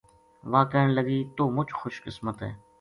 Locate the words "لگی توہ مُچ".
0.97-1.69